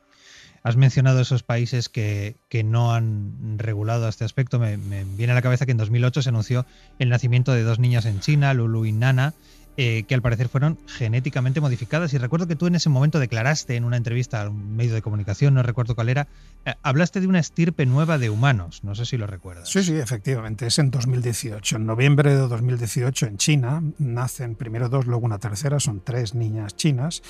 Has 0.62 0.76
mencionado 0.76 1.20
esos 1.20 1.42
países 1.42 1.88
que, 1.88 2.36
no 2.64 2.94
han 2.94 3.58
regulado 3.58 4.08
este 4.08 4.24
aspecto. 4.24 4.58
Me, 4.58 4.76
viene 4.76 5.32
a 5.32 5.34
la 5.34 5.42
cabeza 5.42 5.66
que 5.66 5.72
en 5.72 5.78
2008 5.78 6.22
se 6.22 6.28
anunció 6.28 6.66
el 6.98 7.08
nacimiento 7.08 7.52
de 7.52 7.62
dos 7.62 7.78
niñas 7.78 8.04
en 8.06 8.20
China, 8.20 8.54
Lulu 8.54 8.84
y 8.84 8.92
Nana, 8.92 9.34
eh, 9.76 10.04
que 10.06 10.14
al 10.14 10.22
parecer 10.22 10.48
fueron 10.48 10.78
genéticamente 10.86 11.60
modificadas. 11.60 12.12
Y 12.14 12.18
recuerdo 12.18 12.46
que 12.46 12.54
tú 12.54 12.68
en 12.68 12.76
ese 12.76 12.90
momento 12.90 13.18
declaraste 13.18 13.74
en 13.74 13.84
una 13.84 13.96
entrevista 13.96 14.42
a 14.42 14.50
un 14.50 14.76
medio 14.76 14.94
de 14.94 15.02
comunicación, 15.02 15.54
no 15.54 15.62
recuerdo 15.64 15.96
cuál 15.96 16.10
era, 16.10 16.28
eh, 16.64 16.74
hablaste 16.82 17.20
de 17.20 17.26
una 17.26 17.40
estirpe 17.40 17.84
nueva 17.84 18.18
de 18.18 18.30
humanos. 18.30 18.84
No 18.84 18.94
sé 18.94 19.04
si 19.04 19.16
lo 19.16 19.26
recuerdas. 19.26 19.68
Sí, 19.68 19.82
sí, 19.82 19.96
efectivamente. 19.96 20.66
Es 20.66 20.78
en 20.78 20.92
2018. 20.92 21.76
En 21.76 21.86
noviembre 21.86 22.34
de 22.34 22.46
2018 22.46 23.26
en 23.26 23.38
China 23.38 23.82
nacen 23.98 24.54
primero 24.54 24.88
dos, 24.88 25.06
luego 25.06 25.24
una 25.24 25.38
tercera. 25.38 25.80
Son 25.80 26.02
tres 26.04 26.34
niñas 26.34 26.76
chinas 26.76 27.22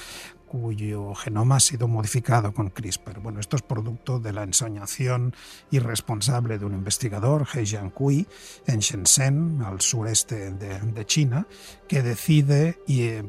cuyo 0.53 1.15
genoma 1.15 1.57
ha 1.57 1.61
sido 1.61 1.89
modificado 1.89 2.53
con 2.53 2.69
CRISPR. 2.69 3.21
Bueno, 3.21 3.41
esto 3.41 3.57
es 3.57 3.63
producto 3.63 4.19
de 4.19 4.35
la 4.35 4.43
ensoñación 4.43 5.35
irresponsable 5.71 6.59
de 6.59 6.67
un 6.67 6.75
investigador, 6.75 7.49
He 7.55 7.65
Jiankui, 7.65 8.27
en 8.67 8.81
Shenzhen, 8.81 9.63
al 9.63 9.81
sureste 9.81 10.51
de, 10.53 11.07
China, 11.07 11.47
que 11.89 12.03
decide 12.03 12.79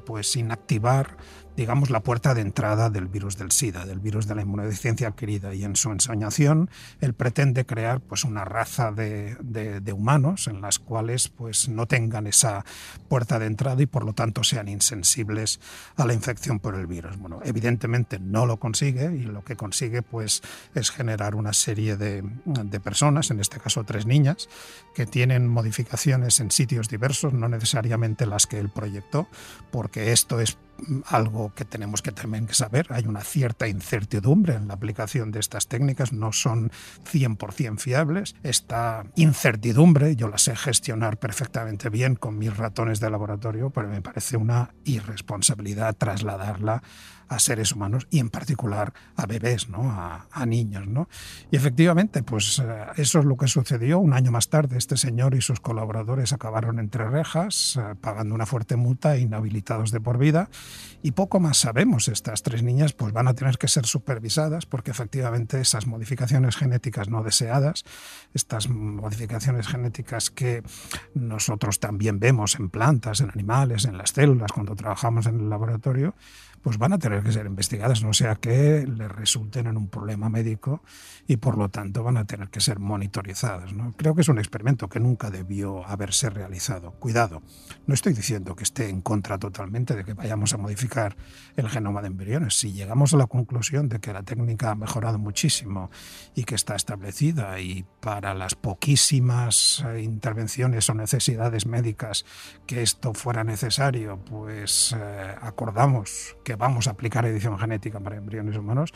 pues, 0.05 0.35
inactivar 0.35 1.15
digamos, 1.55 1.89
la 1.89 2.01
puerta 2.01 2.33
de 2.33 2.41
entrada 2.41 2.89
del 2.89 3.07
virus 3.07 3.37
del 3.37 3.51
SIDA, 3.51 3.85
del 3.85 3.99
virus 3.99 4.27
de 4.27 4.35
la 4.35 4.41
inmunodeficiencia 4.41 5.07
adquirida. 5.07 5.53
Y 5.53 5.63
en 5.63 5.75
su 5.75 5.91
ensoñación, 5.91 6.69
él 6.99 7.13
pretende 7.13 7.65
crear 7.65 8.01
pues, 8.01 8.23
una 8.23 8.45
raza 8.45 8.91
de, 8.91 9.35
de, 9.41 9.93
humanos 9.93 10.47
en 10.47 10.61
las 10.61 10.79
cuales 10.79 11.29
pues, 11.29 11.69
no 11.69 11.85
tengan 11.85 12.25
esa 12.25 12.65
puerta 13.07 13.37
de 13.37 13.45
entrada 13.45 13.81
y 13.81 13.85
por 13.85 14.05
lo 14.05 14.13
tanto 14.13 14.43
sean 14.43 14.67
insensibles 14.67 15.59
a 15.95 16.05
la 16.05 16.13
infección 16.13 16.59
por 16.59 16.75
el 16.75 16.87
virus. 16.87 17.17
Bueno, 17.17 17.41
evidentemente 17.43 18.19
no 18.19 18.45
lo 18.45 18.57
consigue 18.57 19.13
y 19.15 19.23
lo 19.23 19.43
que 19.43 19.55
consigue 19.55 20.01
pues, 20.01 20.41
es 20.73 20.89
generar 20.89 21.35
una 21.35 21.53
serie 21.53 21.95
de, 21.95 22.23
de 22.45 22.79
personas, 22.79 23.29
en 23.29 23.39
este 23.39 23.59
caso 23.59 23.83
tres 23.83 24.07
niñas, 24.07 24.49
que 24.95 25.05
tienen 25.05 25.47
modificaciones 25.47 26.39
en 26.39 26.49
sitios 26.49 26.89
diversos, 26.89 27.33
no 27.33 27.47
necesariamente 27.47 28.25
las 28.25 28.47
que 28.47 28.59
él 28.59 28.69
proyectó, 28.69 29.27
porque 29.71 30.11
esto 30.11 30.39
es 30.39 30.57
algo 31.05 31.53
que 31.55 31.65
tenemos 31.65 32.01
que 32.01 32.11
también 32.11 32.47
saber. 32.53 32.87
Hay 32.89 33.05
una 33.05 33.21
cierta 33.21 33.67
incertidumbre 33.67 34.55
en 34.55 34.67
la 34.67 34.73
aplicación 34.73 35.31
de 35.31 35.39
estas 35.39 35.67
técnicas, 35.67 36.13
no 36.13 36.31
son 36.31 36.71
100% 37.11 37.79
fiables. 37.79 38.35
Esta 38.43 39.05
incertidumbre 39.15 40.15
yo 40.15 40.27
la 40.27 40.37
sé 40.37 40.55
gestionar 40.55 41.17
perfectamente 41.17 41.89
bien 41.89 42.15
con 42.15 42.37
mis 42.37 42.55
ratones 42.55 42.99
de 42.99 43.09
laboratorio, 43.09 43.69
pero 43.69 43.87
me 43.87 44.01
parece 44.01 44.37
una 44.37 44.73
irresponsabilidad 44.83 45.95
trasladarla 45.95 46.83
a 47.33 47.39
seres 47.39 47.71
humanos 47.71 48.07
y 48.09 48.19
en 48.19 48.29
particular 48.29 48.93
a 49.15 49.25
bebés, 49.25 49.69
¿no? 49.69 49.91
a, 49.91 50.45
niños. 50.45 50.87
¿no? 50.87 51.07
Y 51.51 51.55
efectivamente, 51.55 52.21
pues 52.21 52.59
eh, 52.59 52.85
eso 52.97 53.19
es 53.19 53.25
lo 53.25 53.37
que 53.37 53.47
sucedió. 53.47 53.99
Un 53.99 54.13
año 54.13 54.31
más 54.31 54.49
tarde, 54.49 54.77
este 54.77 54.97
señor 54.97 55.35
y 55.35 55.41
sus 55.41 55.59
colaboradores 55.59 56.33
acabaron 56.33 56.79
entre 56.79 57.09
rejas, 57.09 57.77
eh, 57.77 57.95
pagando 57.99 58.35
una 58.35 58.45
fuerte 58.45 58.75
multa 58.75 59.15
e 59.15 59.21
inhabilitados 59.21 59.91
de 59.91 60.01
por 60.01 60.17
vida. 60.17 60.49
Y 61.01 61.11
poco 61.11 61.41
más 61.41 61.57
sabemos. 61.57 62.07
Estas 62.07 62.43
tres 62.43 62.63
niñas 62.63 62.93
pues, 62.93 63.11
van 63.11 63.27
a 63.27 63.33
tener 63.33 63.57
que 63.57 63.67
ser 63.67 63.85
supervisadas 63.85 64.65
porque 64.65 64.91
efectivamente 64.91 65.59
esas 65.59 65.85
modificaciones 65.85 66.55
genéticas 66.55 67.09
no 67.09 67.23
deseadas, 67.23 67.83
estas 68.33 68.69
modificaciones 68.69 69.67
genéticas 69.67 70.29
que 70.29 70.63
nosotros 71.13 71.79
también 71.79 72.19
vemos 72.19 72.55
en 72.55 72.69
plantas, 72.69 73.19
en 73.19 73.29
animales, 73.29 73.83
en 73.83 73.97
las 73.97 74.11
células, 74.11 74.53
cuando 74.53 74.75
trabajamos 74.75 75.25
en 75.25 75.41
el 75.41 75.49
laboratorio, 75.49 76.15
pues 76.63 76.77
van 76.77 76.93
a 76.93 76.97
tener 76.97 77.21
que 77.23 77.31
ser 77.33 77.45
investigadas, 77.45 78.03
no 78.03 78.13
sea 78.13 78.35
que 78.35 78.87
les 78.87 79.11
resulten 79.11 79.67
en 79.67 79.75
un 79.75 79.89
problema 79.89 80.29
médico 80.29 80.81
y 81.27 81.37
por 81.37 81.57
lo 81.57 81.69
tanto 81.69 82.03
van 82.03 82.15
a 82.15 82.25
tener 82.25 82.49
que 82.49 82.61
ser 82.61 82.79
monitorizadas. 82.79 83.73
¿no? 83.73 83.93
Creo 83.97 84.15
que 84.15 84.21
es 84.21 84.29
un 84.29 84.39
experimento 84.39 84.87
que 84.87 85.01
nunca 85.01 85.29
debió 85.29 85.85
haberse 85.85 86.29
realizado. 86.29 86.91
Cuidado, 86.91 87.41
no 87.85 87.93
estoy 87.93 88.13
diciendo 88.13 88.55
que 88.55 88.63
esté 88.63 88.87
en 88.87 89.01
contra 89.01 89.37
totalmente 89.37 89.93
de 89.93 90.05
que 90.05 90.13
vayamos 90.13 90.53
a 90.53 90.57
modificar 90.57 91.17
el 91.57 91.69
genoma 91.69 92.01
de 92.01 92.07
embriones. 92.07 92.57
Si 92.57 92.71
llegamos 92.71 93.13
a 93.13 93.17
la 93.17 93.27
conclusión 93.27 93.89
de 93.89 93.99
que 93.99 94.13
la 94.13 94.23
técnica 94.23 94.71
ha 94.71 94.75
mejorado 94.75 95.19
muchísimo 95.19 95.91
y 96.33 96.45
que 96.45 96.55
está 96.55 96.75
establecida 96.75 97.59
y 97.59 97.85
para 97.99 98.33
las 98.33 98.55
poquísimas 98.55 99.83
eh, 99.85 100.01
intervenciones 100.01 100.89
o 100.89 100.93
necesidades 100.93 101.65
médicas 101.65 102.25
que 102.65 102.81
esto 102.81 103.13
fuera 103.13 103.43
necesario, 103.43 104.17
pues 104.23 104.95
eh, 104.97 105.35
acordamos 105.41 106.37
que 106.45 106.52
vamos 106.55 106.87
a 106.87 106.91
aplicar 106.91 107.25
edición 107.25 107.57
genética 107.57 107.99
para 107.99 108.17
embriones 108.17 108.57
humanos 108.57 108.93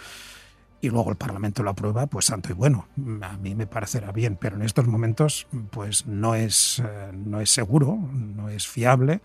y 0.79 0.89
luego 0.89 1.09
el 1.09 1.17
Parlamento 1.17 1.63
lo 1.63 1.71
aprueba, 1.71 2.05
pues 2.07 2.25
santo 2.25 2.49
y 2.51 2.53
bueno. 2.53 2.87
A 3.21 3.37
mí 3.37 3.55
me 3.55 3.67
parecerá 3.67 4.11
bien, 4.11 4.37
pero 4.39 4.55
en 4.55 4.61
estos 4.61 4.87
momentos 4.87 5.47
pues 5.71 6.05
no 6.05 6.35
es, 6.35 6.79
eh, 6.79 7.11
no 7.13 7.41
es 7.41 7.49
seguro, 7.49 7.97
no 8.13 8.49
es 8.49 8.67
fiable 8.67 9.21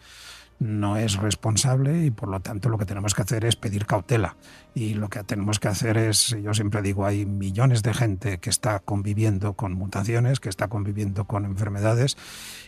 no 0.63 0.97
es 0.97 1.17
responsable 1.17 2.07
y 2.07 2.11
por 2.11 2.29
lo 2.29 2.41
tanto 2.41 2.69
lo 2.69 2.79
que 2.79 2.87
tenemos 2.87 3.15
que 3.15 3.23
hacer 3.23 3.45
es 3.45 3.57
pedir 3.57 3.87
cautela. 3.87 4.37
Y 4.75 4.95
lo 4.95 5.09
que 5.09 5.23
tenemos 5.25 5.59
que 5.59 5.69
hacer 5.69 5.99
es, 5.99 6.37
yo 6.43 6.55
siempre 6.55 6.81
digo, 6.81 7.05
hay 7.05 7.27
millones 7.27 7.83
de 7.83 7.93
gente 7.93 8.39
que 8.39 8.49
está 8.49 8.79
conviviendo 8.79 9.55
con 9.55 9.75
mutaciones, 9.75 10.41
que 10.41 10.49
está 10.49 10.69
conviviendo 10.69 11.27
con 11.27 11.45
enfermedades 11.45 12.17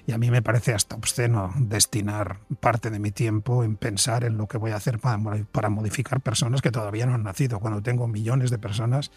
y 0.06 0.12
a 0.12 0.18
mí 0.18 0.30
me 0.30 0.42
parece 0.42 0.74
hasta 0.74 0.96
obsceno 0.96 1.54
destinar 1.56 2.40
parte 2.60 2.90
de 2.90 2.98
mi 2.98 3.10
tiempo 3.10 3.64
en 3.64 3.76
pensar 3.76 4.24
en 4.24 4.36
lo 4.36 4.48
que 4.48 4.58
voy 4.58 4.72
a 4.72 4.76
hacer 4.76 4.98
para, 4.98 5.18
para 5.50 5.70
modificar 5.70 6.20
personas 6.20 6.60
que 6.60 6.70
todavía 6.70 7.06
no 7.06 7.14
han 7.14 7.22
nacido, 7.22 7.60
cuando 7.60 7.82
tengo 7.82 8.06
millones 8.06 8.50
de 8.50 8.58
personas 8.58 9.10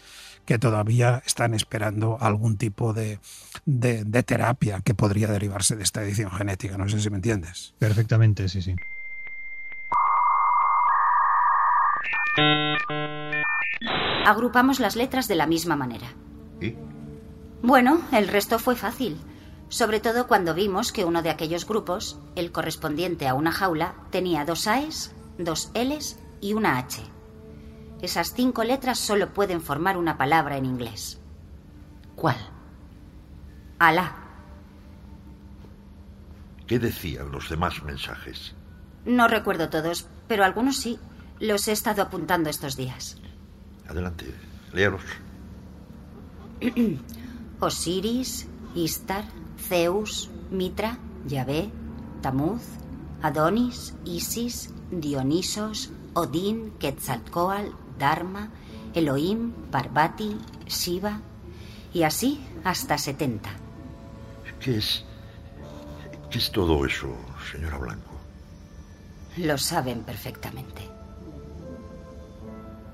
que 0.46 0.58
todavía 0.58 1.22
están 1.26 1.52
esperando 1.52 2.16
algún 2.20 2.56
tipo 2.56 2.94
de, 2.94 3.18
de, 3.68 4.02
de 4.04 4.22
terapia 4.22 4.80
que 4.80 4.94
podría 4.94 5.28
derivarse 5.28 5.76
de 5.76 5.82
esta 5.82 6.02
edición 6.02 6.30
genética. 6.30 6.78
No 6.78 6.88
sé 6.88 7.00
si 7.00 7.10
me 7.10 7.16
entiendes. 7.16 7.74
Perfectamente, 7.78 8.48
sí, 8.48 8.62
sí. 8.62 8.74
Agrupamos 14.24 14.80
las 14.80 14.96
letras 14.96 15.28
de 15.28 15.34
la 15.34 15.46
misma 15.46 15.76
manera. 15.76 16.06
¿Y? 16.62 16.76
Bueno, 17.62 18.00
el 18.12 18.28
resto 18.28 18.58
fue 18.58 18.74
fácil. 18.74 19.20
Sobre 19.68 20.00
todo 20.00 20.26
cuando 20.26 20.54
vimos 20.54 20.90
que 20.90 21.04
uno 21.04 21.20
de 21.20 21.28
aquellos 21.28 21.66
grupos, 21.66 22.18
el 22.36 22.52
correspondiente 22.52 23.28
a 23.28 23.34
una 23.34 23.52
jaula, 23.52 23.96
tenía 24.10 24.46
dos 24.46 24.66
A's, 24.66 25.14
dos 25.36 25.70
L's 25.74 26.18
y 26.40 26.54
una 26.54 26.78
H. 26.78 27.02
Esas 28.00 28.32
cinco 28.32 28.64
letras 28.64 28.98
solo 28.98 29.34
pueden 29.34 29.60
formar 29.60 29.98
una 29.98 30.16
palabra 30.16 30.56
en 30.56 30.64
inglés. 30.64 31.20
¿Cuál? 32.16 32.57
Alá. 33.78 34.12
¿Qué 36.66 36.78
decían 36.78 37.30
los 37.30 37.48
demás 37.48 37.82
mensajes? 37.84 38.54
No 39.04 39.28
recuerdo 39.28 39.68
todos, 39.68 40.08
pero 40.26 40.44
algunos 40.44 40.76
sí. 40.76 40.98
Los 41.40 41.68
he 41.68 41.72
estado 41.72 42.02
apuntando 42.02 42.50
estos 42.50 42.76
días. 42.76 43.16
Adelante, 43.88 44.34
léalos. 44.72 45.02
Osiris, 47.60 48.48
Istar, 48.74 49.24
Zeus, 49.58 50.28
Mitra, 50.50 50.98
Yahvé, 51.26 51.70
Tamuz, 52.20 52.62
Adonis, 53.22 53.94
Isis, 54.04 54.74
Dionisos, 54.90 55.90
Odín, 56.14 56.72
Quetzalcoatl, 56.80 57.70
Dharma, 57.98 58.50
Elohim, 58.94 59.52
Parvati, 59.70 60.36
Shiva, 60.66 61.20
y 61.94 62.02
así 62.02 62.40
hasta 62.64 62.98
70. 62.98 63.67
¿Qué 64.60 64.78
es? 64.78 65.04
¿Qué 66.30 66.38
es 66.38 66.50
todo 66.50 66.84
eso, 66.84 67.14
señora 67.52 67.78
Blanco? 67.78 68.18
Lo 69.36 69.56
saben 69.56 70.02
perfectamente 70.02 70.98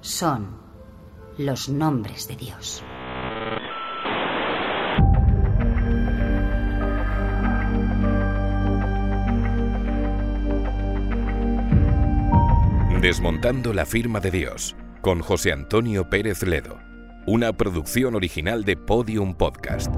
son 0.04 0.48
los 1.38 1.70
nombres 1.70 2.28
de 2.28 2.36
Dios. 2.36 2.84
Desmontando 13.00 13.72
la 13.72 13.86
firma 13.86 14.20
de 14.20 14.30
Dios, 14.30 14.76
con 15.00 15.20
José 15.20 15.52
Antonio 15.52 16.08
Pérez 16.08 16.42
Ledo, 16.42 16.78
una 17.26 17.54
producción 17.54 18.14
original 18.14 18.64
de 18.64 18.76
Podium 18.76 19.34
Podcast. 19.34 19.90